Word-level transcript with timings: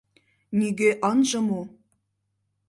Нигӧ 0.57 0.91
ынже 1.09 1.39
му. 1.47 1.61